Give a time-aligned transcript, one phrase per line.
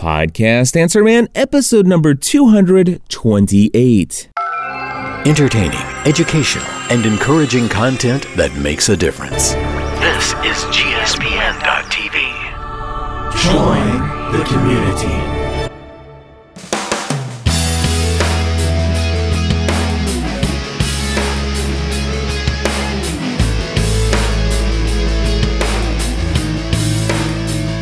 [0.00, 4.30] Podcast Answer Man, episode number 228.
[5.26, 9.52] Entertaining, educational, and encouraging content that makes a difference.
[10.00, 12.16] This is GSPN.TV.
[13.44, 14.00] Join
[14.32, 15.39] the community.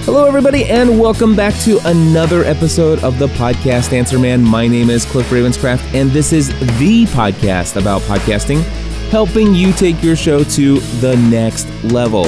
[0.08, 4.42] Hello, everybody, and welcome back to another episode of the podcast Answer Man.
[4.42, 8.62] My name is Cliff Ravenscraft, and this is the podcast about podcasting,
[9.10, 12.24] helping you take your show to the next level.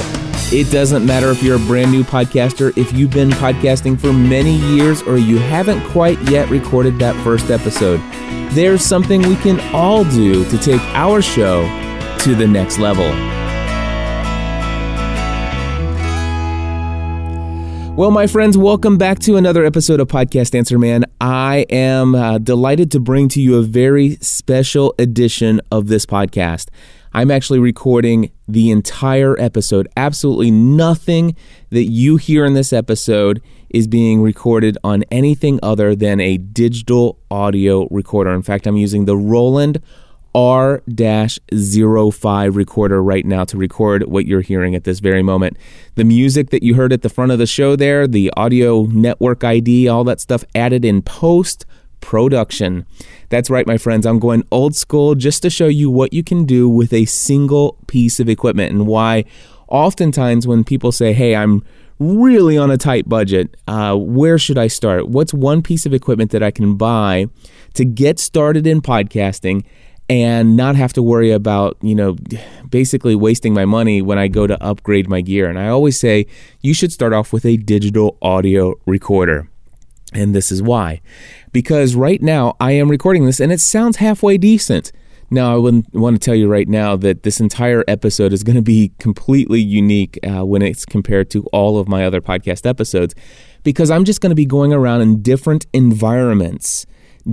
[0.53, 4.57] It doesn't matter if you're a brand new podcaster, if you've been podcasting for many
[4.57, 7.99] years, or you haven't quite yet recorded that first episode.
[8.51, 11.63] There's something we can all do to take our show
[12.19, 13.40] to the next level.
[17.97, 21.03] Well, my friends, welcome back to another episode of Podcast Answer Man.
[21.19, 26.69] I am uh, delighted to bring to you a very special edition of this podcast.
[27.13, 29.89] I'm actually recording the entire episode.
[29.97, 31.35] Absolutely nothing
[31.69, 37.19] that you hear in this episode is being recorded on anything other than a digital
[37.29, 38.31] audio recorder.
[38.31, 39.81] In fact, I'm using the Roland
[40.33, 45.57] R-05 recorder right now to record what you're hearing at this very moment.
[45.95, 49.43] The music that you heard at the front of the show there, the audio network
[49.43, 51.65] ID, all that stuff added in post
[51.99, 52.85] production.
[53.29, 54.05] That's right, my friends.
[54.05, 57.77] I'm going old school just to show you what you can do with a single
[57.87, 59.25] piece of equipment and why
[59.67, 61.63] oftentimes when people say, hey, I'm
[61.99, 65.07] really on a tight budget, uh, where should I start?
[65.07, 67.27] What's one piece of equipment that I can buy
[67.75, 69.63] to get started in podcasting
[70.11, 72.17] and not have to worry about, you know,
[72.69, 75.49] basically wasting my money when I go to upgrade my gear.
[75.49, 76.27] And I always say
[76.59, 79.49] you should start off with a digital audio recorder.
[80.13, 81.01] And this is why.
[81.53, 84.91] Because right now I am recording this and it sounds halfway decent.
[85.33, 88.57] Now, I wouldn't want to tell you right now that this entire episode is going
[88.57, 93.15] to be completely unique uh, when it's compared to all of my other podcast episodes,
[93.63, 96.85] because I'm just going to be going around in different environments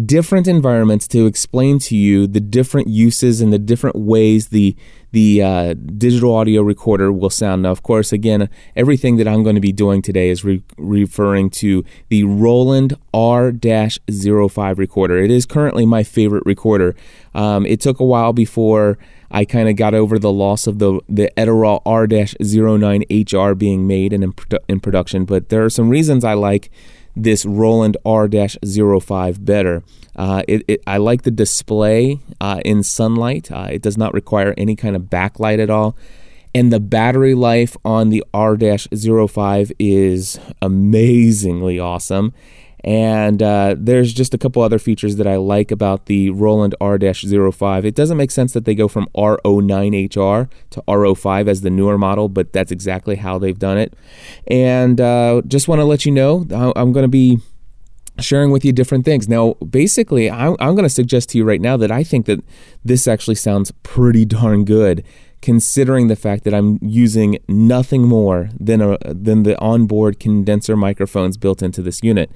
[0.05, 4.77] different environments to explain to you the different uses and the different ways the
[5.11, 7.63] the uh, digital audio recorder will sound.
[7.63, 11.49] Now, of course, again, everything that I'm going to be doing today is re- referring
[11.51, 15.17] to the Roland R-05 recorder.
[15.17, 16.95] It is currently my favorite recorder.
[17.35, 18.99] Um, it took a while before
[19.31, 24.25] I kind of got over the loss of the the Edirol R-09HR being made and
[24.25, 26.71] in, produ- in production, but there are some reasons I like
[27.23, 29.83] this Roland R-05 better.
[30.17, 33.51] Uh, it, it, I like the display uh, in sunlight.
[33.51, 35.97] Uh, it does not require any kind of backlight at all.
[36.55, 42.33] And the battery life on the R-05 is amazingly awesome.
[42.85, 47.85] And uh, there's just a couple other features that I like about the Roland R-05.
[47.85, 52.29] It doesn't make sense that they go from R09HR to R05 as the newer model,
[52.29, 53.95] but that's exactly how they've done it.
[54.47, 56.47] And uh, just want to let you know,
[56.77, 57.39] I'm going to be
[58.21, 59.29] sharing with you different things.
[59.29, 62.43] Now, basically, I'm, I'm going to suggest to you right now that I think that
[62.85, 65.05] this actually sounds pretty darn good
[65.41, 71.37] considering the fact that I'm using nothing more than a, than the onboard condenser microphones
[71.37, 72.31] built into this unit.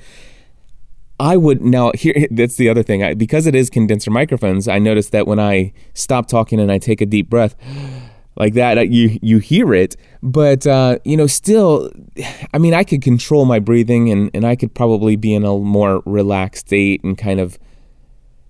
[1.22, 3.02] I would now here that's the other thing.
[3.02, 6.78] I, because it is condenser microphones I noticed that when I stop talking and I
[6.78, 7.54] take a deep breath
[8.36, 9.96] like that you you hear it.
[10.22, 11.90] But uh, you know still
[12.52, 15.56] I mean I could control my breathing and, and I could probably be in a
[15.56, 17.56] more relaxed state and kind of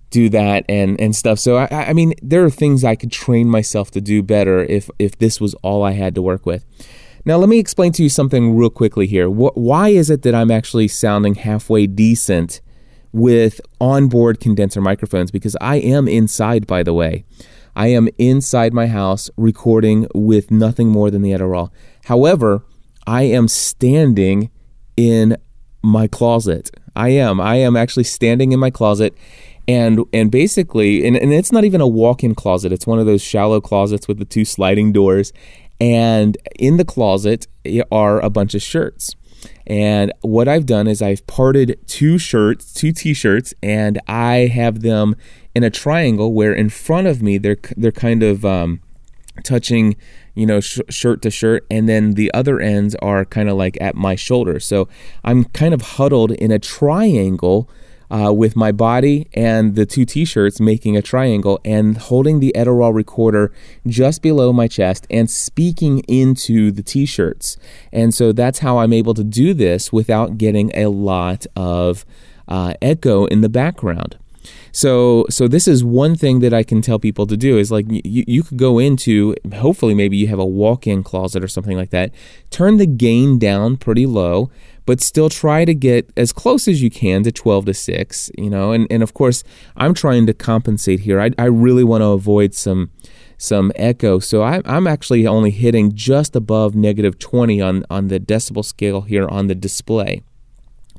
[0.09, 1.37] do that and and stuff.
[1.37, 4.89] So I, I mean there are things I could train myself to do better if
[4.97, 6.65] if this was all I had to work with
[7.25, 9.29] now, let me explain to you something real quickly here.
[9.29, 12.59] why is it that I'm actually sounding halfway decent
[13.13, 15.31] with onboard condenser microphones?
[15.31, 17.23] Because I am inside, by the way.
[17.75, 21.71] I am inside my house recording with nothing more than the Edirol.
[22.05, 22.63] However,
[23.07, 24.51] I am standing
[24.97, 25.37] in
[25.81, 26.71] my closet.
[26.95, 27.39] I am.
[27.39, 29.17] I am actually standing in my closet
[29.67, 33.21] and and basically and, and it's not even a walk-in closet it's one of those
[33.21, 35.31] shallow closets with the two sliding doors
[35.83, 37.45] and in the closet
[37.91, 39.17] are a bunch of shirts.
[39.67, 45.17] And what I've done is I've parted two shirts, two t-shirts, and I have them
[45.53, 48.79] in a triangle where in front of me they're they're kind of um,
[49.43, 49.97] touching,
[50.35, 53.77] you know, sh- shirt to shirt, and then the other ends are kind of like
[53.81, 54.61] at my shoulder.
[54.61, 54.87] So
[55.25, 57.69] I'm kind of huddled in a triangle
[58.13, 62.93] uh, with my body and the two t-shirts making a triangle and holding the Edirol
[62.93, 63.51] recorder
[63.87, 67.57] just below my chest and speaking into the t-shirts.
[67.91, 72.05] And so that's how I'm able to do this without getting a lot of
[72.47, 74.17] uh, echo in the background.
[74.71, 77.85] So so this is one thing that I can tell people to do is like
[77.89, 81.91] you, you could go into hopefully maybe you have a walk-in closet or something like
[81.91, 82.11] that.
[82.49, 84.51] Turn the gain down pretty low
[84.85, 88.49] but still try to get as close as you can to 12 to 6 you
[88.49, 88.71] know?
[88.71, 89.43] And, and of course
[89.75, 91.19] i'm trying to compensate here.
[91.19, 92.91] I, I really want to avoid some
[93.37, 94.19] some echo.
[94.19, 99.01] So I, i'm actually only hitting just above negative 20 on, on the decibel scale
[99.01, 100.23] here on the display.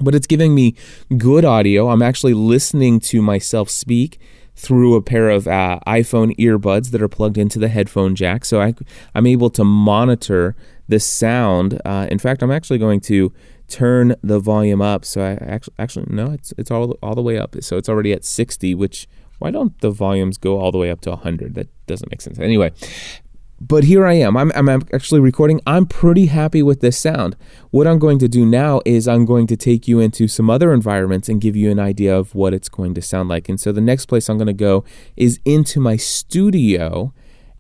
[0.01, 0.75] But it's giving me
[1.17, 1.89] good audio.
[1.89, 4.19] I'm actually listening to myself speak
[4.57, 8.45] through a pair of uh, iphone earbuds that are plugged into the headphone jack.
[8.45, 8.75] So I,
[9.15, 10.55] i'm able to monitor
[10.89, 11.81] the sound.
[11.85, 13.33] Uh, in fact i'm actually going to
[13.69, 15.05] turn the volume up.
[15.05, 17.57] So I actually actually no, it's it's all all the way up.
[17.61, 19.09] So it's already at 60, which
[19.39, 21.55] why don't the volumes go all the way up to 100?
[21.55, 22.39] That doesn't make sense.
[22.39, 22.73] Anyway,
[23.61, 24.37] but here I am.
[24.37, 25.61] I'm, I'm actually recording.
[25.67, 27.37] I'm pretty happy with this sound.
[27.71, 30.73] What I'm going to do now is I'm going to take you into some other
[30.73, 33.49] environments and give you an idea of what it's going to sound like.
[33.49, 34.85] And so the next place I'm going to go
[35.17, 37.13] is into my studio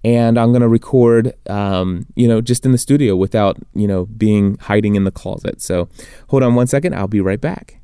[0.04, 4.58] and I'm to record, um, you know, just in the studio without, you know, being
[4.58, 5.62] hiding in the closet.
[5.62, 5.88] So
[6.28, 6.94] hold on one second.
[6.94, 7.80] I'll be right back.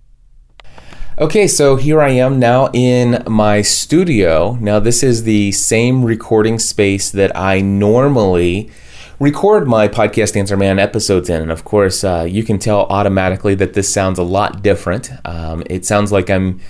[1.19, 4.57] Okay, so here I am now in my studio.
[4.61, 8.71] Now, this is the same recording space that I normally
[9.19, 11.43] record my podcast Answer Man episodes in.
[11.43, 15.11] And of course, uh, you can tell automatically that this sounds a lot different.
[15.27, 16.61] Um, it sounds like I'm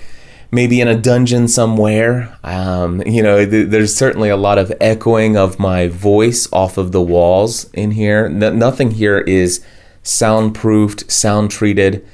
[0.51, 2.37] maybe in a dungeon somewhere.
[2.43, 6.91] Um, you know, th- there's certainly a lot of echoing of my voice off of
[6.91, 8.25] the walls in here.
[8.25, 9.65] N- nothing here is
[10.03, 12.05] soundproofed, sound treated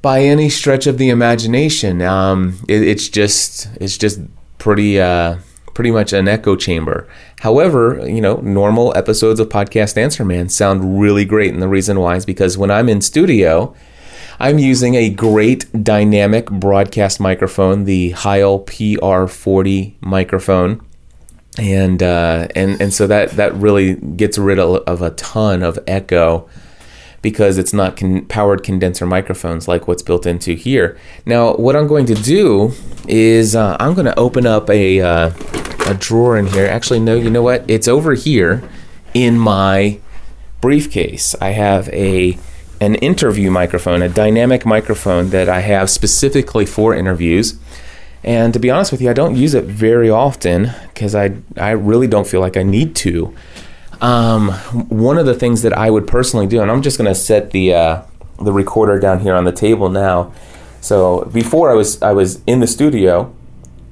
[0.00, 2.02] by any stretch of the imagination.
[2.02, 4.20] Um, it, it's just it's just
[4.58, 5.38] pretty uh,
[5.74, 7.06] pretty much an echo chamber.
[7.40, 12.00] However, you know, normal episodes of Podcast Answer Man sound really great, and the reason
[12.00, 13.74] why is because when I'm in studio
[14.38, 20.84] I'm using a great dynamic broadcast microphone, the Heil PR40 microphone.
[21.56, 26.48] And, uh, and and so that, that really gets rid of, a ton of echo
[27.22, 30.98] because it's not con- powered condenser microphones like what's built into here.
[31.24, 32.72] Now, what I'm going to do
[33.06, 35.30] is uh, I'm going to open up a, uh,
[35.86, 36.66] a drawer in here.
[36.66, 37.64] Actually, no, you know what?
[37.68, 38.68] It's over here
[39.14, 40.00] in my
[40.60, 41.34] briefcase.
[41.40, 42.36] I have a
[42.84, 47.58] an interview microphone, a dynamic microphone that I have specifically for interviews.
[48.22, 51.70] And to be honest with you, I don't use it very often because I, I
[51.70, 53.34] really don't feel like I need to.
[54.00, 54.50] Um,
[54.88, 57.50] one of the things that I would personally do, and I'm just going to set
[57.50, 58.02] the, uh,
[58.42, 60.32] the recorder down here on the table now.
[60.84, 63.34] So before I was I was in the studio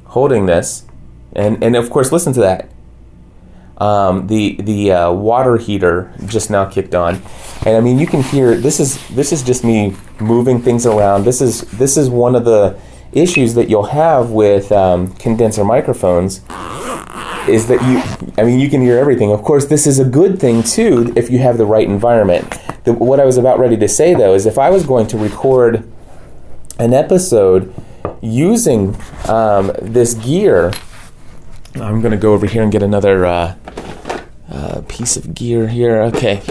[0.09, 0.85] holding this,
[1.33, 2.69] and and of course listen to that.
[3.79, 7.23] Um, the the uh, water heater just now kicked on,
[7.65, 11.25] and I mean you can hear this is this is just me moving things around.
[11.25, 12.79] This is this is one of the
[13.13, 16.41] issues that you'll have with um, condenser microphones
[17.49, 19.33] is that you I mean you can hear everything.
[19.33, 22.59] Of course, this is a good thing too if you have the right environment.
[22.85, 25.19] The, what I was about ready to say though is if I was going to
[25.19, 25.89] record
[26.79, 27.75] an episode
[28.21, 28.97] using
[29.29, 30.73] um, this gear
[31.77, 33.57] I'm going to go over here and get another uh,
[34.51, 36.03] uh, piece of gear here.
[36.03, 36.43] Okay.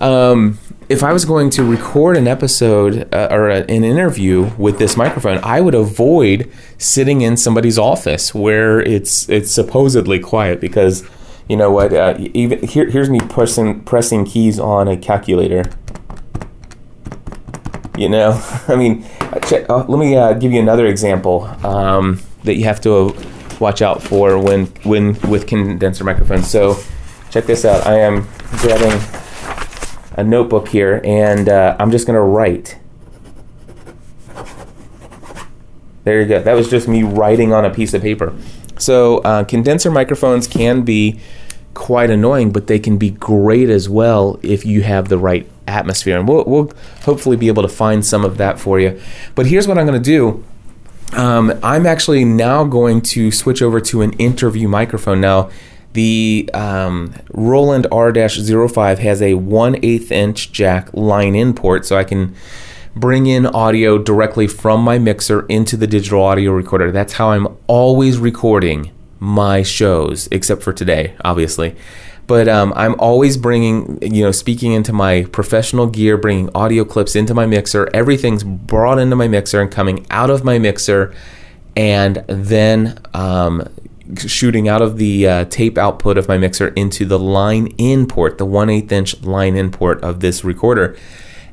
[0.00, 0.58] Um,
[0.88, 4.96] if I was going to record an episode uh, or a, an interview with this
[4.96, 11.08] microphone, I would avoid sitting in somebody's office where it's it's supposedly quiet because
[11.48, 11.92] you know what?
[11.92, 15.70] Uh, even here, here's me pressing pressing keys on a calculator.
[17.96, 19.04] You know, I mean,
[19.46, 23.14] check, uh, let me uh, give you another example um, that you have to
[23.60, 26.48] watch out for when when with condenser microphones.
[26.48, 26.78] So
[27.30, 27.86] check this out.
[27.86, 28.26] I am
[28.58, 28.98] grabbing
[30.12, 32.78] a notebook here, and uh, I'm just gonna write.
[36.04, 36.42] There you go.
[36.42, 38.34] That was just me writing on a piece of paper.
[38.78, 41.20] So uh, condenser microphones can be
[41.74, 46.18] quite annoying, but they can be great as well if you have the right atmosphere.
[46.18, 49.00] And we'll, we'll hopefully be able to find some of that for you.
[49.34, 50.44] But here's what I'm going to do
[51.12, 55.20] um, I'm actually now going to switch over to an interview microphone.
[55.20, 55.50] Now,
[55.92, 62.04] the um, Roland R-05 has a 1 8 inch jack line in port, so I
[62.04, 62.34] can
[62.94, 66.90] bring in audio directly from my mixer into the digital audio recorder.
[66.90, 71.76] That's how I'm always recording my shows, except for today, obviously.
[72.26, 77.16] but um, I'm always bringing, you know, speaking into my professional gear, bringing audio clips
[77.16, 77.88] into my mixer.
[77.92, 81.12] Everything's brought into my mixer and coming out of my mixer,
[81.74, 83.68] and then um,
[84.16, 88.38] shooting out of the uh, tape output of my mixer into the line in port,
[88.38, 90.96] the 1 8 inch line in port of this recorder.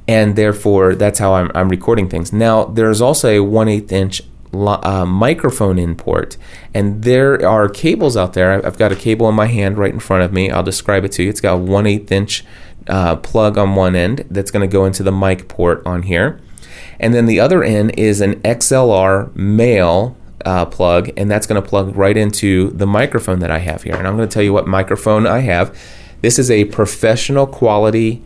[0.08, 2.32] And therefore, that's how I'm, I'm recording things.
[2.32, 4.22] Now, there's also a 1 8 inch
[4.54, 6.38] uh, microphone in port.
[6.74, 8.66] And there are cables out there.
[8.66, 10.50] I've got a cable in my hand right in front of me.
[10.50, 11.30] I'll describe it to you.
[11.30, 12.46] It's got a 1 8 inch
[12.88, 16.40] uh, plug on one end that's going to go into the mic port on here.
[17.00, 20.16] And then the other end is an XLR male
[20.46, 23.96] uh, plug, and that's going to plug right into the microphone that I have here.
[23.96, 25.78] And I'm going to tell you what microphone I have.
[26.22, 28.22] This is a professional quality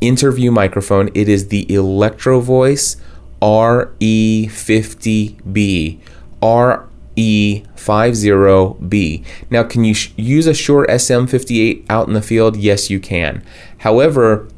[0.00, 1.10] interview microphone.
[1.14, 2.96] It is the Electro Voice
[3.40, 6.00] RE50B.
[6.42, 9.24] RE50B.
[9.50, 12.56] Now, can you sh- use a Shure SM58 out in the field?
[12.56, 13.42] Yes, you can.
[13.78, 14.48] However,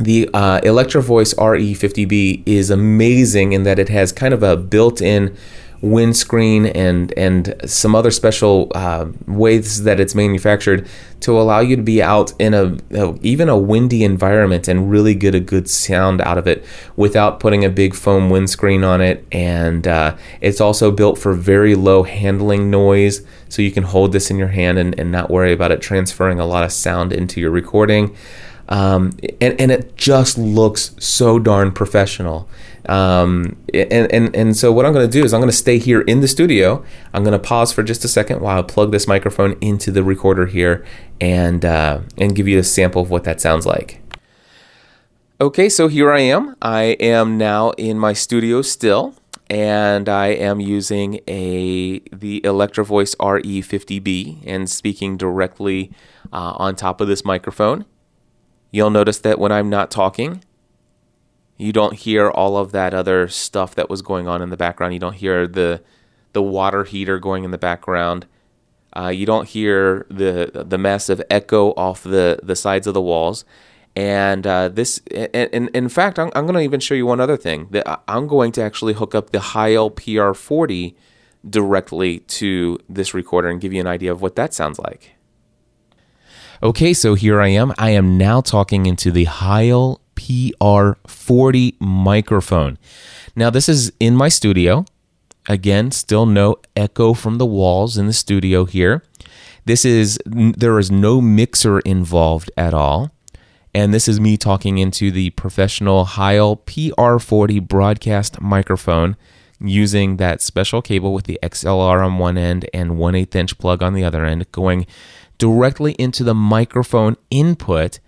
[0.00, 5.00] the uh, Electro Voice RE50B is amazing in that it has kind of a built
[5.00, 5.36] in
[5.82, 10.88] windscreen and and some other special uh, ways that it's manufactured
[11.22, 15.14] to allow you to be out in a, a, even a windy environment and really
[15.14, 16.64] get a good sound out of it
[16.96, 19.24] without putting a big foam windscreen on it.
[19.30, 24.30] And uh, it's also built for very low handling noise so you can hold this
[24.30, 27.40] in your hand and, and not worry about it transferring a lot of sound into
[27.40, 28.16] your recording
[28.72, 32.48] um, and, and it just looks so darn professional
[32.86, 35.78] um, and, and, and so what I'm going to do is I'm going to stay
[35.78, 36.84] here in the studio.
[37.12, 40.02] I'm going to pause for just a second while I plug this microphone into the
[40.02, 40.84] recorder here
[41.20, 44.00] and, uh, and give you a sample of what that sounds like.
[45.40, 46.56] Okay, so here I am.
[46.62, 49.14] I am now in my studio still,
[49.50, 55.90] and I am using a the Electro Voice RE50B and speaking directly
[56.32, 57.86] uh, on top of this microphone.
[58.72, 60.42] You'll notice that when I'm not talking,
[61.58, 64.94] you don't hear all of that other stuff that was going on in the background.
[64.94, 65.82] You don't hear the
[66.32, 68.26] the water heater going in the background.
[68.96, 73.44] Uh, you don't hear the the massive echo off the the sides of the walls.
[73.94, 77.20] And uh, this, and, and, in fact, I'm, I'm going to even show you one
[77.20, 77.68] other thing.
[77.72, 80.94] That I'm going to actually hook up the Heil PR40
[81.48, 85.14] directly to this recorder and give you an idea of what that sounds like.
[86.62, 87.74] Okay, so here I am.
[87.76, 92.78] I am now talking into the Heil PR40 microphone.
[93.34, 94.84] Now, this is in my studio.
[95.48, 99.02] Again, still no echo from the walls in the studio here.
[99.64, 103.10] This is, there is no mixer involved at all.
[103.74, 109.16] And this is me talking into the professional Heil PR40 broadcast microphone
[109.60, 113.82] using that special cable with the XLR on one end and 1 8 inch plug
[113.82, 114.86] on the other end, going
[115.42, 117.98] directly into the microphone input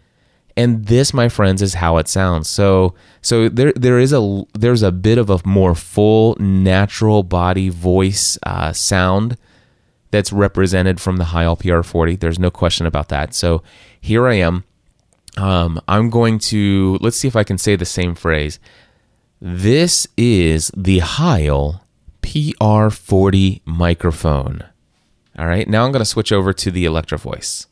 [0.56, 2.48] and this my friends is how it sounds.
[2.48, 7.70] So so there there is a there's a bit of a more full natural body
[7.70, 9.36] voice uh, sound
[10.12, 13.34] that's represented from the Heil PR40 there's no question about that.
[13.34, 13.64] So
[14.00, 14.62] here I am.
[15.36, 18.60] Um, I'm going to let's see if I can say the same phrase.
[19.40, 21.82] This is the Heil
[22.22, 24.62] PR40 microphone
[25.38, 27.66] all right now I'm going to switch over to the Electro Voice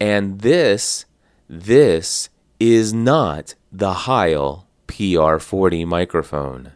[0.00, 1.06] and this
[1.48, 6.72] this is not the Heil PR40 microphone.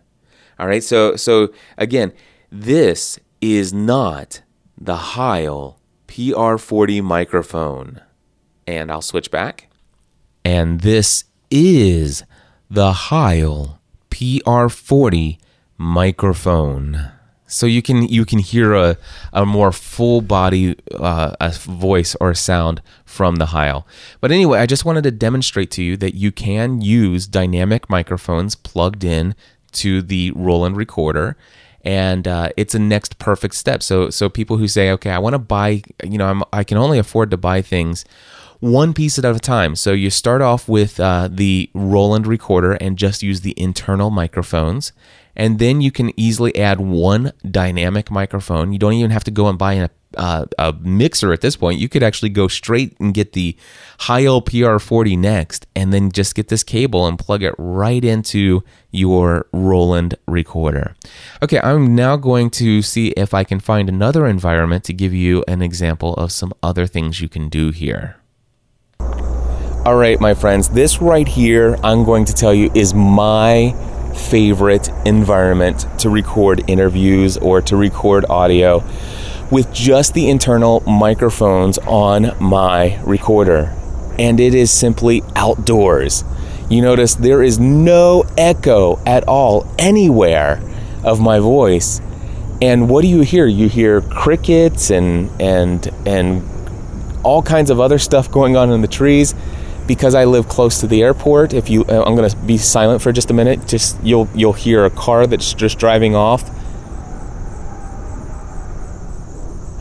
[0.59, 2.13] All right, so so again,
[2.51, 4.43] this is not
[4.77, 8.01] the Heil PR40 microphone.
[8.67, 9.69] And I'll switch back.
[10.45, 12.25] And this is
[12.71, 15.39] the Heil PR40
[15.77, 17.11] microphone
[17.51, 18.97] so you can you can hear a,
[19.33, 23.87] a more full body uh, a voice or sound from the Heil.
[24.21, 28.55] But anyway, I just wanted to demonstrate to you that you can use dynamic microphones
[28.55, 29.35] plugged in
[29.73, 31.37] to the Roland recorder,
[31.83, 33.83] and uh, it's a next perfect step.
[33.83, 36.79] So so people who say, okay, I want to buy, you know, I'm, I can
[36.79, 38.05] only afford to buy things
[38.61, 39.75] one piece at a time.
[39.75, 44.93] So you start off with uh, the Roland recorder and just use the internal microphones
[45.41, 48.75] and then you can easily add one dynamic microphone.
[48.75, 51.81] You don't even have to go and buy a, uh, a mixer at this point.
[51.81, 53.57] You could actually go straight and get the
[54.01, 59.47] Heil PR40 next, and then just get this cable and plug it right into your
[59.51, 60.95] Roland recorder.
[61.43, 65.43] Okay, I'm now going to see if I can find another environment to give you
[65.49, 68.17] an example of some other things you can do here.
[69.87, 73.75] All right, my friends, this right here, I'm going to tell you, is my
[74.15, 78.83] favorite environment to record interviews or to record audio.
[79.51, 83.75] with just the internal microphones on my recorder.
[84.19, 86.25] And it is simply outdoors.
[86.69, 90.63] You notice there is no echo at all anywhere
[91.03, 92.01] of my voice.
[92.63, 93.47] And what do you hear?
[93.47, 96.45] You hear crickets and and and
[97.25, 99.35] all kinds of other stuff going on in the trees
[99.91, 101.53] because I live close to the airport.
[101.53, 103.67] If you uh, I'm going to be silent for just a minute.
[103.67, 106.49] Just you'll you'll hear a car that's just driving off.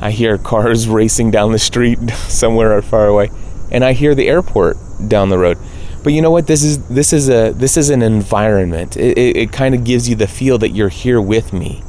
[0.01, 3.29] I hear cars racing down the street somewhere far away
[3.71, 5.59] and I hear the airport down the road.
[6.03, 6.47] But you know what?
[6.47, 8.97] This is this is a this is an environment.
[8.97, 11.83] It, it, it kind of gives you the feel that you're here with me,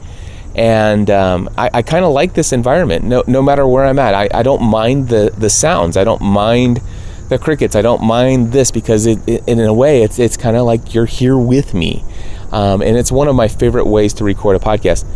[0.55, 3.03] and um, I, I kind of like this environment.
[3.03, 5.97] No no matter where I'm at, I, I don't mind the the sounds.
[5.97, 6.83] I don't mind
[7.31, 7.75] the crickets.
[7.75, 10.95] I don't mind this because it, it in a way it's it's kind of like
[10.95, 12.05] you're here with me,
[12.53, 15.07] um, and it's one of my favorite ways to record a podcast.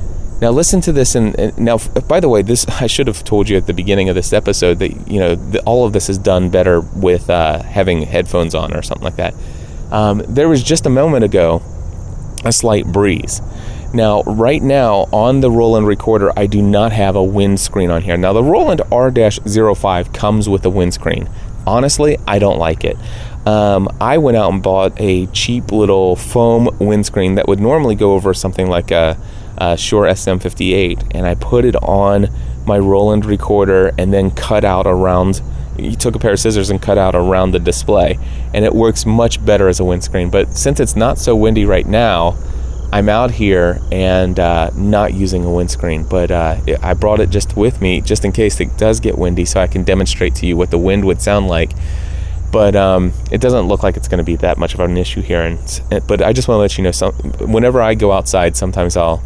[0.40, 1.78] Now listen to this, and, and, now,
[2.08, 4.78] by the way, this I should have told you at the beginning of this episode
[4.78, 8.74] that you know the, all of this is done better with uh, having headphones on
[8.74, 9.34] or something like that.
[9.90, 11.62] Um, there was just a moment ago
[12.44, 13.40] a slight breeze.
[13.92, 18.16] Now, right now on the Roland recorder, I do not have a windscreen on here.
[18.16, 21.28] Now, the Roland R-05 comes with a windscreen.
[21.66, 22.96] Honestly, I don't like it.
[23.46, 28.14] Um, I went out and bought a cheap little foam windscreen that would normally go
[28.14, 29.18] over something like a
[29.58, 32.28] uh, Shure SM58, and I put it on
[32.66, 35.42] my Roland recorder and then cut out around.
[35.78, 38.18] You took a pair of scissors and cut out around the display,
[38.54, 40.30] and it works much better as a windscreen.
[40.30, 42.36] But since it's not so windy right now,
[42.94, 46.04] I'm out here and uh, not using a windscreen.
[46.04, 49.44] But uh, I brought it just with me, just in case it does get windy,
[49.44, 51.72] so I can demonstrate to you what the wind would sound like
[52.52, 55.20] but um, it doesn't look like it's going to be that much of an issue
[55.20, 55.40] here.
[55.42, 55.58] And
[56.06, 59.20] but I just want to let you know, some, whenever I go outside, sometimes I'll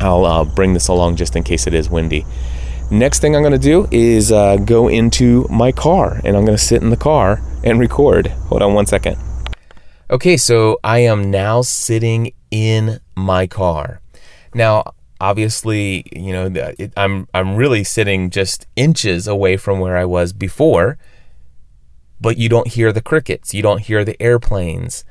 [0.00, 2.26] I'll uh, bring this along just in case it is windy.
[2.90, 6.58] Next thing I'm going to do is uh, go into my car and I'm going
[6.58, 8.26] to sit in the car and record.
[8.48, 9.18] Hold on one second.
[10.10, 14.00] Okay, so I am now sitting in my car.
[14.54, 16.46] Now, obviously, you know,
[16.78, 20.98] it, I'm I'm really sitting just inches away from where I was before,
[22.20, 25.04] but you don't hear the crickets, you don't hear the airplanes.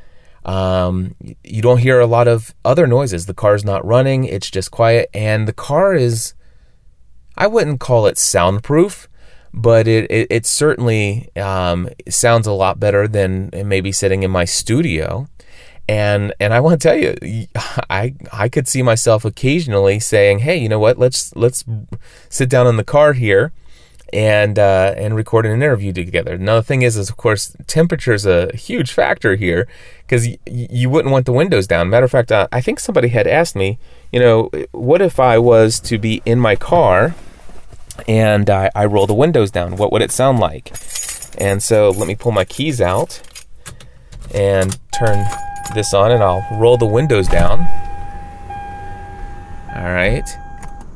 [0.44, 3.26] Um, you don't hear a lot of other noises.
[3.26, 5.10] The car's not running, it's just quiet.
[5.14, 6.34] And the car is,
[7.38, 9.08] I wouldn't call it soundproof,
[9.54, 14.46] but it, it, it certainly um, sounds a lot better than maybe sitting in my
[14.46, 15.28] studio.
[15.92, 17.48] And and I want to tell you,
[17.90, 20.98] I I could see myself occasionally saying, "Hey, you know what?
[20.98, 21.66] Let's let's
[22.30, 23.52] sit down in the car here
[24.14, 26.38] and uh, and record an interview together.
[26.38, 29.68] Now the thing is, is of course temperature is a huge factor here
[30.04, 31.90] because y- you wouldn't want the windows down.
[31.90, 33.78] Matter of fact, uh, I think somebody had asked me,
[34.14, 37.16] you know, what if I was to be in my car
[38.08, 39.76] and I, I roll the windows down?
[39.76, 40.74] What would it sound like?
[41.38, 43.22] And so let me pull my keys out
[44.34, 45.26] and turn
[45.74, 47.62] this on, and I'll roll the windows down.
[49.76, 50.28] All right,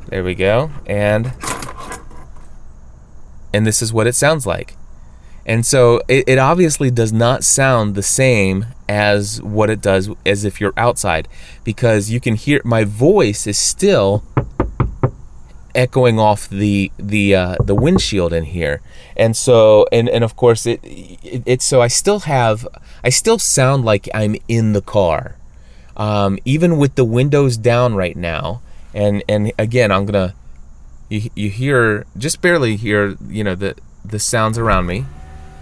[0.08, 1.34] there we go, and
[3.54, 4.76] and this is what it sounds like.
[5.46, 10.44] And so it, it, obviously does not sound the same as what it does as
[10.44, 11.28] if you're outside
[11.64, 14.24] because you can hear my voice is still
[15.76, 18.82] echoing off the the uh, the windshield in here.
[19.16, 22.68] And so and and of course it, it it's so I still have
[23.04, 25.36] I still sound like I'm in the car.
[25.98, 28.62] Um, even with the windows down right now.
[28.94, 30.34] And and again, I'm to
[31.10, 35.06] you, you hear just barely hear you know the the sounds around me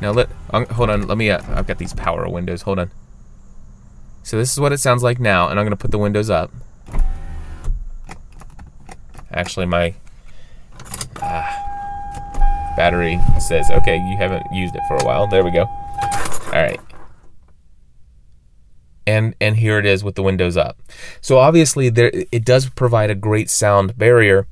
[0.01, 2.91] now let um, hold on let me uh, i've got these power windows hold on
[4.23, 6.51] so this is what it sounds like now and i'm to put the windows up
[9.31, 9.93] actually my
[11.21, 11.43] uh,
[12.75, 15.27] battery says okay you haven't used it for a while.
[15.27, 15.63] There we go.
[15.63, 16.79] All right.
[19.05, 20.81] And and here it is with the windows up.
[21.21, 24.47] So obviously there it does provide a great sound barrier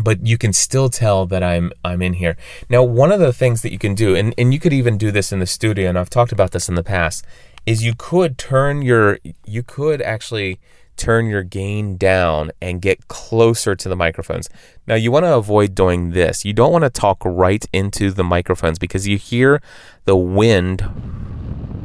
[0.00, 2.36] but you can still tell that I'm I'm in here.
[2.68, 5.10] Now, one of the things that you can do, and, and you could even do
[5.10, 7.24] this in the studio, and I've talked about this in the past,
[7.66, 10.60] is you could turn your you could actually
[10.98, 14.48] turn your gain down and get closer to the microphones.
[14.86, 16.44] Now, you want to avoid doing this.
[16.44, 19.62] You don't want to talk right into the microphones because you hear
[20.04, 20.82] the wind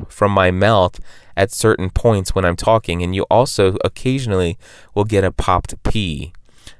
[0.09, 0.99] from my mouth
[1.37, 4.57] at certain points when I'm talking, and you also occasionally
[4.93, 6.33] will get a popped P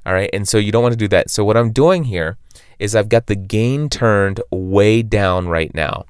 [0.06, 0.30] all right.
[0.34, 1.30] And so you don't want to do that.
[1.30, 2.38] So what I'm doing here
[2.80, 6.06] is I've got the gain turned way down right now.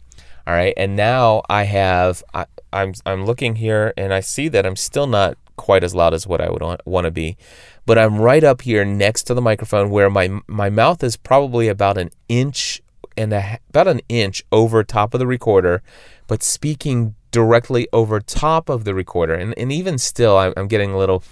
[0.46, 0.74] All right.
[0.76, 5.06] And now I have, I, I'm I'm looking here and I see that I'm still
[5.06, 7.38] not quite as loud as what I would want to be,
[7.86, 11.68] but I'm right up here next to the microphone where my my mouth is probably
[11.68, 12.82] about an inch
[13.16, 15.82] and a, about an inch over top of the recorder,
[16.28, 19.34] but speaking directly over top of the recorder.
[19.34, 21.24] And and even still, I'm, I'm getting a little,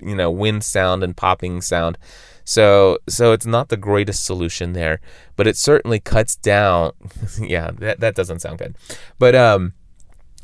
[0.00, 1.96] you know, wind sound and popping sound.
[2.44, 5.00] So so it's not the greatest solution there,
[5.36, 6.92] but it certainly cuts down.
[7.40, 8.76] yeah, that that doesn't sound good,
[9.18, 9.72] but um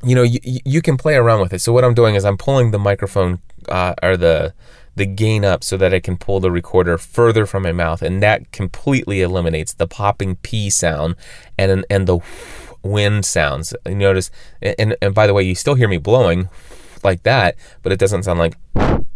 [0.02, 1.60] you know, you, you can play around with it.
[1.60, 4.54] So what I'm doing is I'm pulling the microphone uh, or the
[4.94, 8.22] the gain up so that I can pull the recorder further from my mouth, and
[8.22, 11.16] that completely eliminates the popping p sound
[11.56, 12.18] and and the
[12.82, 13.74] wind sounds.
[13.86, 16.48] You notice, and and by the way, you still hear me blowing
[17.04, 18.56] like that, but it doesn't sound like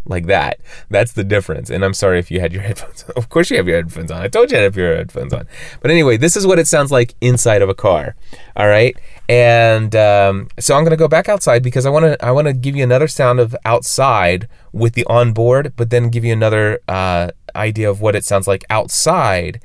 [0.08, 0.60] like that.
[0.90, 1.70] That's the difference.
[1.70, 3.12] And I'm sorry if you had your headphones on.
[3.16, 4.22] Of course you have your headphones on.
[4.22, 5.46] I told you to have your headphones on.
[5.80, 8.14] But anyway, this is what it sounds like inside of a car.
[8.56, 8.96] All right.
[9.28, 12.46] And um, so I'm going to go back outside because I want to I want
[12.46, 16.80] to give you another sound of outside with the onboard, but then give you another
[16.86, 19.60] uh, idea of what it sounds like outside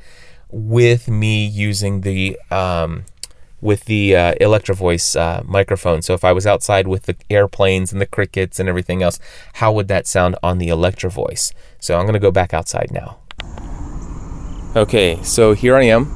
[0.49, 3.05] with me using the um,
[3.61, 6.01] with the uh, Electro Voice uh, microphone.
[6.01, 9.19] So if I was outside with the airplanes and the crickets and everything else,
[9.53, 11.53] how would that sound on the Electro Voice?
[11.79, 13.19] So I'm going to go back outside now.
[14.75, 16.11] Okay, so here I am,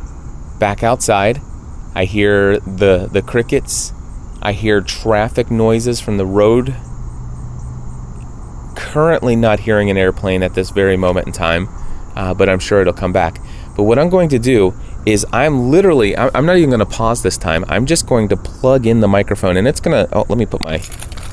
[0.60, 1.40] back outside.
[1.94, 3.92] I hear the the crickets.
[4.42, 6.76] I hear traffic noises from the road.
[8.76, 11.68] Currently not hearing an airplane at this very moment in time,
[12.16, 13.40] uh, but I'm sure it'll come back.
[13.76, 14.74] But what I'm going to do
[15.06, 17.63] is I'm literally, I'm not even going to pause this time.
[17.68, 20.46] I'm just going to plug in the microphone and it's going to, oh, let me
[20.46, 20.80] put my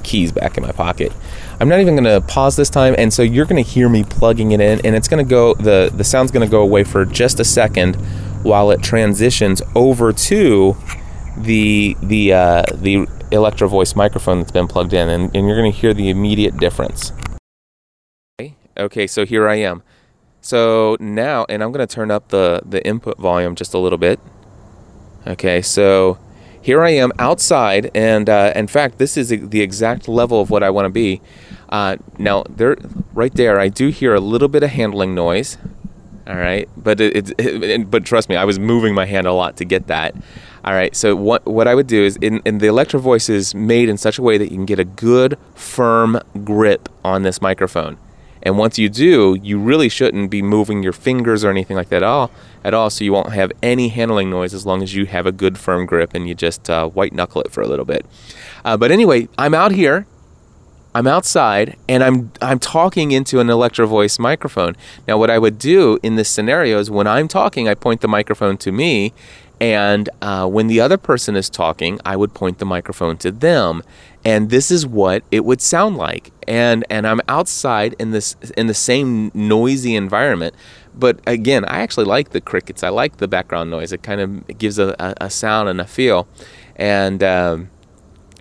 [0.02, 1.12] keys back in my pocket.
[1.58, 2.94] I'm not even going to pause this time.
[2.98, 5.54] And so you're going to hear me plugging it in and it's going to go,
[5.54, 7.96] the, the sound's going to go away for just a second
[8.44, 10.76] while it transitions over to
[11.38, 15.72] the, the, uh, the Electro Voice microphone that's been plugged in and, and you're going
[15.72, 17.12] to hear the immediate difference.
[18.38, 19.82] Okay, okay so here I am.
[20.42, 23.96] So now, and I'm going to turn up the, the input volume just a little
[23.96, 24.18] bit.
[25.24, 26.18] Okay, so
[26.60, 30.64] here I am outside, and uh, in fact, this is the exact level of what
[30.64, 31.22] I want to be.
[31.68, 32.76] Uh, now, there,
[33.14, 35.58] right there, I do hear a little bit of handling noise.
[36.26, 39.32] All right, but it, it, it, but trust me, I was moving my hand a
[39.32, 40.14] lot to get that.
[40.64, 43.54] All right, so what what I would do is, in, in the Electro Voice is
[43.54, 47.40] made in such a way that you can get a good firm grip on this
[47.40, 47.96] microphone.
[48.42, 51.98] And once you do, you really shouldn't be moving your fingers or anything like that
[51.98, 52.30] at all,
[52.64, 52.90] at all.
[52.90, 55.86] So you won't have any handling noise as long as you have a good firm
[55.86, 58.04] grip and you just uh, white knuckle it for a little bit.
[58.64, 60.06] Uh, but anyway, I'm out here.
[60.94, 64.76] I'm outside and I'm I'm talking into an Electro Voice microphone.
[65.08, 68.08] Now, what I would do in this scenario is when I'm talking, I point the
[68.08, 69.14] microphone to me,
[69.58, 73.82] and uh, when the other person is talking, I would point the microphone to them,
[74.24, 76.32] and this is what it would sound like.
[76.46, 80.54] And and I'm outside in this in the same noisy environment,
[80.94, 82.82] but again, I actually like the crickets.
[82.82, 83.92] I like the background noise.
[83.92, 86.28] It kind of gives a, a, a sound and a feel,
[86.76, 87.22] and.
[87.22, 87.70] Um,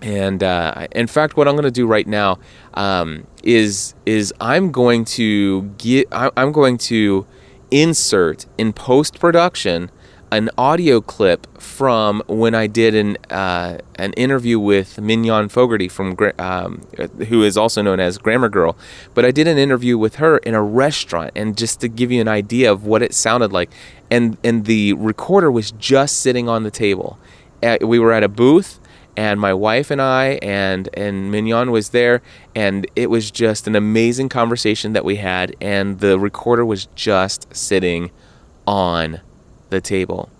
[0.00, 2.40] and uh, in fact, what I'm going to do right now
[2.74, 7.24] um, is is I'm going to get I'm going to
[7.70, 9.92] insert in post production
[10.32, 16.16] an audio clip from when I did an uh, an interview with Mignon Fogarty from
[16.38, 16.80] um,
[17.28, 18.74] who is also known as Grammar Girl,
[19.12, 22.22] but I did an interview with her in a restaurant, and just to give you
[22.22, 23.70] an idea of what it sounded like,
[24.10, 27.18] and and the recorder was just sitting on the table.
[27.82, 28.80] We were at a booth,
[29.14, 32.22] and my wife and I and and Mignon was there,
[32.54, 37.54] and it was just an amazing conversation that we had, and the recorder was just
[37.54, 38.10] sitting
[38.66, 39.20] on
[39.72, 40.30] the table.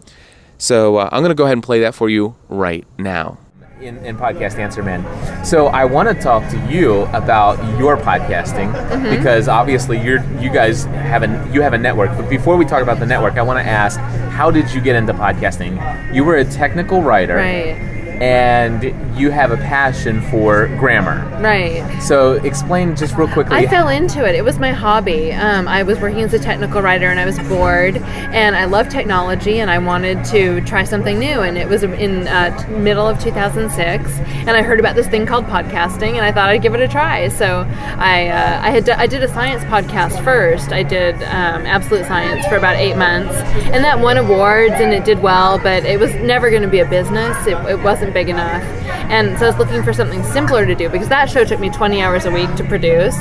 [0.58, 3.38] So uh, I'm going to go ahead and play that for you right now.
[3.80, 5.02] In, in, podcast answer man
[5.44, 9.10] so i want to talk to you about your podcasting mm-hmm.
[9.10, 12.80] because obviously you're you guys have a you have a network but before we talk
[12.80, 13.98] about the network i want to ask
[14.30, 15.74] how did you get into podcasting
[16.14, 18.84] you were a technical writer right and
[19.18, 21.28] you have a passion for grammar.
[21.40, 22.00] Right.
[22.00, 23.56] So explain just real quickly.
[23.56, 24.36] I fell into it.
[24.36, 25.32] It was my hobby.
[25.32, 28.88] Um, I was working as a technical writer and I was bored and I love
[28.88, 31.40] technology and I wanted to try something new.
[31.40, 35.46] And it was in uh, middle of 2006 and I heard about this thing called
[35.46, 37.28] podcasting and I thought I'd give it a try.
[37.28, 40.70] So I, uh, I had d- I did a science podcast first.
[40.70, 43.34] I did um, Absolute Science for about eight months
[43.72, 46.78] and that won awards and it did well, but it was never going to be
[46.78, 47.36] a business.
[47.48, 48.62] It, it wasn't big enough.
[49.10, 51.70] And so I was looking for something simpler to do because that show took me
[51.70, 53.14] 20 hours a week to produce.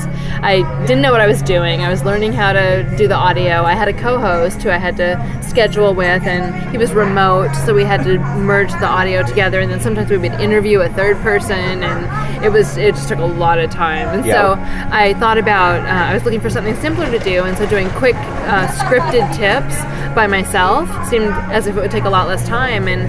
[0.43, 1.81] I didn't know what I was doing.
[1.81, 3.63] I was learning how to do the audio.
[3.63, 7.53] I had a co host who I had to schedule with, and he was remote,
[7.65, 9.59] so we had to merge the audio together.
[9.59, 13.19] And then sometimes we would interview a third person, and it was it just took
[13.19, 14.07] a lot of time.
[14.09, 14.33] And Yeah.
[14.33, 17.65] so I thought about uh, I was looking for something simpler to do, and so
[17.65, 19.75] doing quick uh, scripted tips
[20.15, 22.87] by myself seemed as if it would take a lot less time.
[22.87, 23.01] And